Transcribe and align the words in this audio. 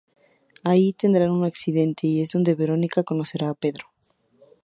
Allí, 0.63 0.93
tendrán 0.93 1.29
un 1.29 1.43
accidente 1.45 2.07
y 2.07 2.21
es 2.23 2.31
donde 2.31 2.55
Veronica 2.55 3.03
conocerá 3.03 3.51
a 3.51 3.53
Pedro. 3.53 3.85